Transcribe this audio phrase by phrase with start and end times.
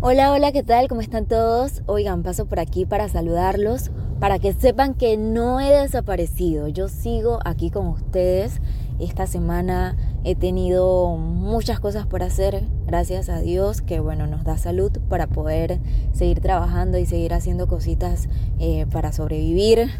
[0.00, 0.86] Hola, hola, ¿qué tal?
[0.86, 1.82] ¿Cómo están todos?
[1.86, 6.68] Oigan, paso por aquí para saludarlos, para que sepan que no he desaparecido.
[6.68, 8.60] Yo sigo aquí con ustedes.
[9.00, 14.56] Esta semana he tenido muchas cosas por hacer, gracias a Dios, que bueno, nos da
[14.56, 15.80] salud para poder
[16.12, 18.28] seguir trabajando y seguir haciendo cositas
[18.60, 19.90] eh, para sobrevivir,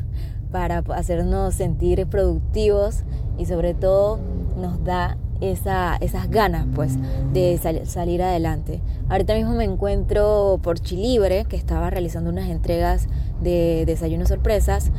[0.53, 3.03] para hacernos sentir productivos
[3.37, 4.21] y sobre todo
[4.57, 6.96] nos da esa, esas ganas pues
[7.32, 8.80] de salir adelante.
[9.09, 13.09] Ahorita mismo me encuentro por Chilibre, que estaba realizando unas entregas
[13.41, 14.91] de desayunos sorpresas.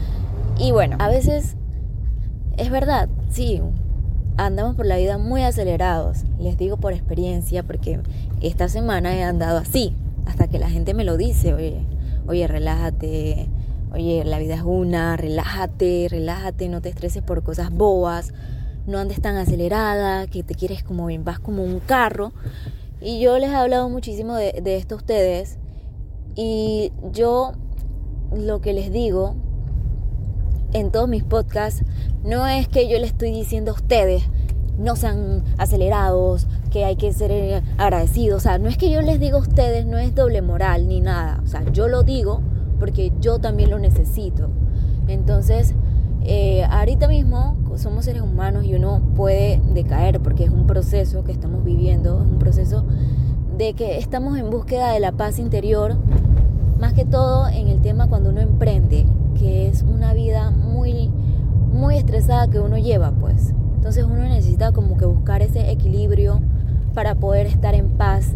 [0.57, 1.55] Y bueno, a veces
[2.57, 3.61] es verdad, sí,
[4.37, 6.23] andamos por la vida muy acelerados.
[6.39, 7.99] Les digo por experiencia, porque
[8.41, 9.93] esta semana he andado así,
[10.25, 11.85] hasta que la gente me lo dice, oye,
[12.27, 13.49] oye, relájate,
[13.93, 18.33] oye, la vida es una, relájate, relájate, no te estreses por cosas bobas
[18.89, 22.33] no andes tan acelerada, que te quieres como vas como un carro.
[23.01, 25.57] Y yo les he hablado muchísimo de, de esto a ustedes.
[26.35, 27.53] Y yo
[28.35, 29.35] lo que les digo
[30.73, 31.83] en todos mis podcasts
[32.23, 34.23] no es que yo les estoy diciendo a ustedes
[34.79, 38.37] no sean acelerados, que hay que ser agradecidos.
[38.37, 41.01] O sea, no es que yo les diga a ustedes, no es doble moral ni
[41.01, 41.41] nada.
[41.43, 42.41] O sea, yo lo digo
[42.79, 44.49] porque yo también lo necesito.
[45.07, 45.75] Entonces,
[46.23, 51.31] eh, ahorita mismo somos seres humanos y uno puede decaer porque es un proceso que
[51.31, 52.83] estamos viviendo, es un proceso
[53.57, 55.95] de que estamos en búsqueda de la paz interior,
[56.77, 59.05] más que todo en el tema cuando uno emprende,
[59.37, 61.09] que es una vida muy,
[61.71, 63.53] muy estresada que uno lleva, pues.
[63.75, 66.41] Entonces uno necesita como que buscar ese equilibrio
[66.93, 68.33] para poder estar en paz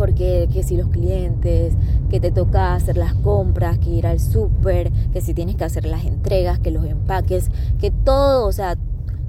[0.00, 1.74] porque que si los clientes,
[2.08, 5.84] que te toca hacer las compras, que ir al súper, que si tienes que hacer
[5.84, 8.78] las entregas, que los empaques, que todo, o sea,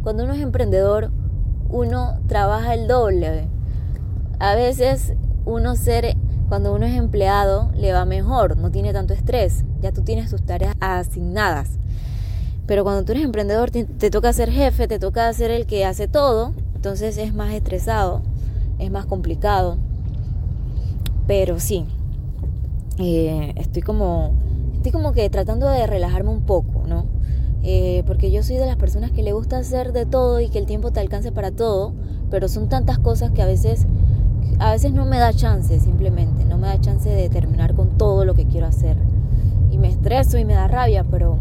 [0.01, 1.11] cuando uno es emprendedor,
[1.67, 3.49] uno trabaja el doble.
[4.39, 5.11] A veces
[5.43, 6.15] uno ser,
[6.47, 10.41] cuando uno es empleado, le va mejor, no tiene tanto estrés, ya tú tienes tus
[10.41, 11.71] tareas asignadas.
[12.65, 15.83] Pero cuando tú eres emprendedor, te, te toca ser jefe, te toca ser el que
[15.83, 18.21] hace todo, entonces es más estresado,
[18.79, 19.75] es más complicado.
[21.27, 21.85] Pero sí,
[22.97, 24.33] eh, estoy como
[24.81, 27.05] estoy como que tratando de relajarme un poco, ¿no?
[27.63, 30.57] Eh, porque yo soy de las personas que le gusta hacer de todo y que
[30.57, 31.93] el tiempo te alcance para todo,
[32.31, 33.85] pero son tantas cosas que a veces
[34.57, 38.25] a veces no me da chance simplemente, no me da chance de terminar con todo
[38.25, 38.97] lo que quiero hacer.
[39.69, 41.37] Y me estreso y me da rabia, pero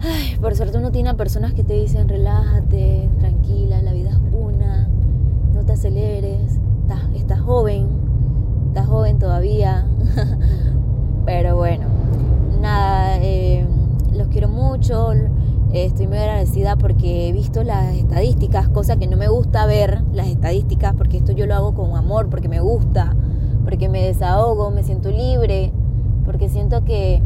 [0.00, 4.18] ay, por suerte uno tiene a personas que te dicen relájate, tranquila, la vida es
[4.32, 4.88] una,
[5.52, 8.03] no te aceleres, estás, estás joven,
[8.74, 9.86] estás joven todavía.
[11.24, 11.86] Pero bueno,
[12.60, 13.64] nada, eh,
[14.12, 15.12] los quiero mucho.
[15.72, 20.26] Estoy muy agradecida porque he visto las estadísticas, cosa que no me gusta ver las
[20.26, 23.14] estadísticas, porque esto yo lo hago con amor, porque me gusta,
[23.62, 25.72] porque me desahogo, me siento libre,
[26.24, 27.22] porque siento que,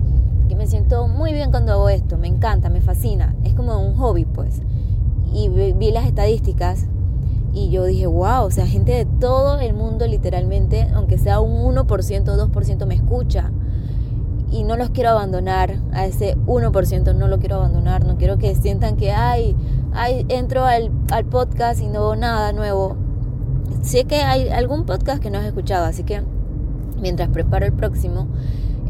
[0.50, 3.94] que me siento muy bien cuando hago esto, me encanta, me fascina, es como un
[3.96, 4.60] hobby pues.
[5.32, 6.88] Y vi las estadísticas
[7.54, 11.74] y yo dije, wow, o sea, gente de todo el mundo literalmente, aunque sea un
[11.74, 13.50] 1% o 2% me escucha.
[14.50, 18.54] Y no los quiero abandonar, a ese 1% no lo quiero abandonar, no quiero que
[18.54, 19.54] sientan que, ay,
[19.92, 22.96] ay entro al, al podcast y no nada nuevo.
[23.82, 26.22] Sé que hay algún podcast que no has escuchado, así que
[27.00, 28.26] mientras preparo el próximo,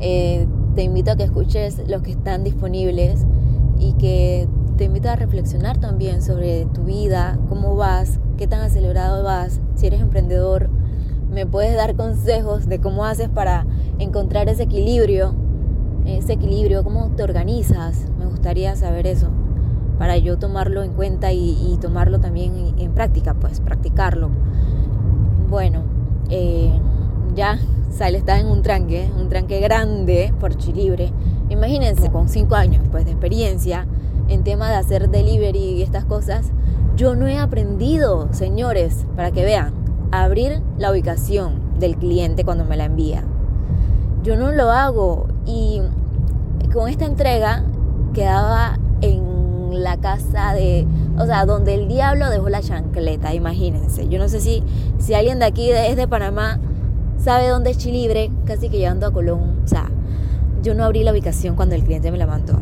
[0.01, 3.27] eh, te invito a que escuches los que están disponibles
[3.79, 9.25] y que te invito a reflexionar también sobre tu vida, cómo vas, qué tan acelerado
[9.25, 10.71] vas, si eres emprendedor,
[11.33, 13.67] me puedes dar consejos de cómo haces para
[13.99, 15.35] encontrar ese equilibrio,
[16.07, 19.31] ese equilibrio, cómo te organizas, me gustaría saber eso,
[19.99, 24.31] para yo tomarlo en cuenta y, tomarlo también en, práctica, pues practicarlo.
[25.51, 25.83] Bueno,
[26.31, 26.71] eh,
[27.35, 27.59] ya
[27.91, 31.11] Sale está en un tranque, un tranque grande por Chilibre.
[31.49, 33.87] Imagínense, con cinco años pues, de experiencia
[34.29, 36.53] en tema de hacer delivery y estas cosas,
[36.97, 39.73] yo no he aprendido, señores, para que vean,
[40.11, 43.25] a abrir la ubicación del cliente cuando me la envía.
[44.23, 45.81] Yo no lo hago y
[46.73, 47.65] con esta entrega
[48.15, 50.87] quedaba en la casa de,
[51.19, 54.09] o sea, donde el diablo dejó la chancleta, imagínense.
[54.09, 54.63] Yo no sé si,
[54.99, 56.59] si alguien de aquí es de Panamá
[57.19, 59.61] sabe dónde es Chilibre, casi que llegando a Colón.
[59.65, 59.91] O sea,
[60.63, 62.59] yo no abrí la ubicación cuando el cliente me la mandó.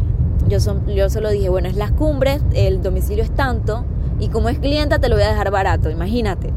[0.49, 3.85] Yo, yo solo dije, bueno, es las cumbres, el domicilio es tanto,
[4.21, 6.53] y como es clienta te lo voy a dejar barato, imagínate.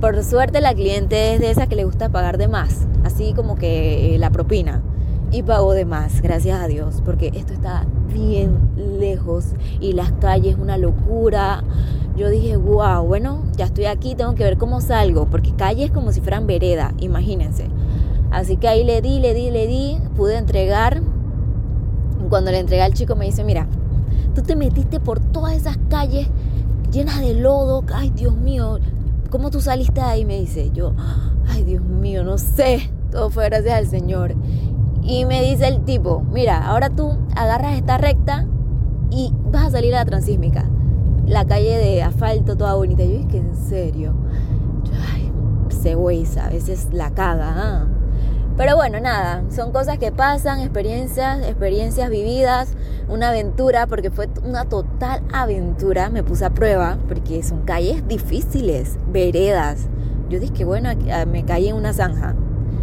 [0.00, 3.54] Por suerte la cliente es de esa que le gusta pagar de más, así como
[3.56, 4.82] que eh, la propina.
[5.32, 10.56] y pago de más, gracias a Dios, porque esto está bien lejos y las calles
[10.58, 11.62] una locura.
[12.16, 16.10] Yo dije, wow, bueno, ya estoy aquí, tengo que ver cómo salgo, porque calles como
[16.12, 17.68] si fueran vereda, imagínense.
[18.32, 21.00] Así que ahí le di, le di, le di, pude entregar.
[22.30, 23.66] Cuando le entregué al chico me dice, mira,
[24.34, 26.28] tú te metiste por todas esas calles
[26.90, 28.78] llenas de lodo, ay Dios mío,
[29.30, 30.24] ¿cómo tú saliste ahí?
[30.24, 30.94] Me dice, yo,
[31.48, 34.34] ay Dios mío, no sé, todo fue gracias al Señor.
[35.02, 38.46] Y me dice el tipo, mira, ahora tú agarras esta recta
[39.10, 40.68] y vas a salir a la transísmica.
[41.26, 43.04] La calle de asfalto toda bonita.
[43.04, 44.14] Yo que en serio.
[45.12, 45.32] Ay,
[45.68, 45.92] se
[46.40, 47.54] a veces la caga.
[47.56, 47.86] ¿ah?
[48.60, 52.74] Pero bueno, nada, son cosas que pasan, experiencias, experiencias vividas,
[53.08, 56.10] una aventura, porque fue una total aventura.
[56.10, 59.88] Me puse a prueba, porque son calles difíciles, veredas.
[60.28, 60.90] Yo dije bueno,
[61.26, 62.34] me caí en una zanja,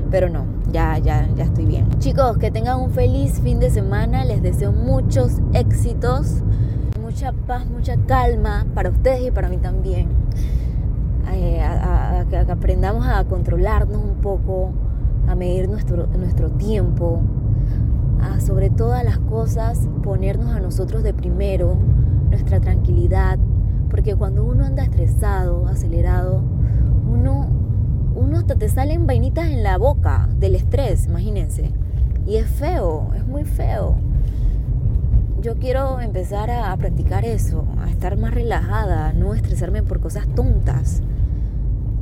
[0.09, 1.87] pero no, ya, ya, ya estoy bien.
[1.99, 4.25] Chicos, que tengan un feliz fin de semana.
[4.25, 6.41] Les deseo muchos éxitos,
[6.99, 10.09] mucha paz, mucha calma para ustedes y para mí también.
[11.31, 11.63] Eh,
[12.31, 14.71] que aprendamos a controlarnos un poco,
[15.27, 17.21] a medir nuestro, nuestro tiempo,
[18.21, 21.77] a sobre todas las cosas ponernos a nosotros de primero,
[22.29, 23.37] nuestra tranquilidad,
[23.89, 26.41] porque cuando uno anda estresado, acelerado,
[27.11, 27.47] uno
[28.17, 31.71] uno hasta te salen vainitas en la boca del estrés, imagínense.
[32.25, 33.95] Y es feo, es muy feo.
[35.39, 41.03] Yo quiero empezar a, practicar eso, a estar más relajada, no estresarme por cosas tontas.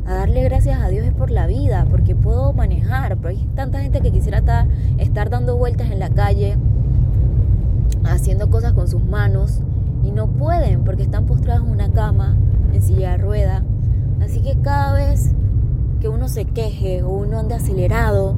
[0.08, 3.18] A darle gracias a Dios por la vida, porque puedo manejar.
[3.18, 4.68] Pero hay tanta gente que quisiera estar,
[5.00, 6.58] estar dando vueltas en la calle,
[8.04, 9.62] haciendo cosas con sus manos,
[10.04, 12.38] y no pueden porque están postrados en una cama,
[12.72, 13.64] en silla de rueda.
[14.24, 15.34] Así que cada vez
[16.00, 18.36] que uno se queje o uno ande acelerado,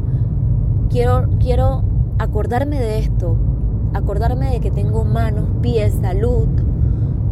[0.89, 1.83] quiero, quiero
[2.17, 3.35] acordarme de esto,
[3.93, 6.47] acordarme de que tengo manos, pies, salud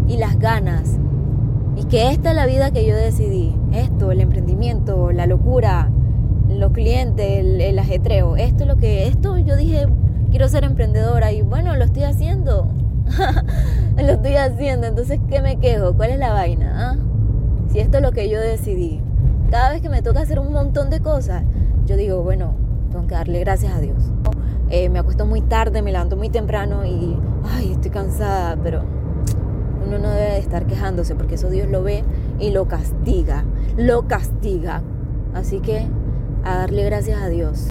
[0.07, 0.99] y las ganas.
[1.75, 3.55] Y que esta es la vida que yo decidí.
[3.73, 5.89] Esto, el emprendimiento, la locura,
[6.49, 8.37] los clientes, el, ajetreo.
[8.37, 9.87] Esto es lo que, esto yo dije,
[10.29, 12.67] quiero ser emprendedora y bueno, lo estoy haciendo.
[13.97, 15.93] lo estoy haciendo, entonces ¿qué me quejo?
[15.93, 16.73] ¿Cuál es la vaina?
[16.75, 16.97] Ah?
[17.71, 19.01] Si esto es lo que yo decidí
[19.49, 21.43] cada vez que me toca hacer un montón de cosas,
[21.85, 22.55] yo digo, bueno,
[22.91, 24.11] tengo que darle gracias a Dios.
[24.69, 28.81] Eh, me acuesto muy tarde, me levanto muy temprano y, ay, estoy cansada, pero
[29.85, 32.03] uno no debe estar quejándose porque eso Dios lo ve
[32.39, 33.43] y lo castiga,
[33.77, 34.81] lo castiga.
[35.33, 35.87] Así que
[36.43, 37.59] a darle gracias a Dios.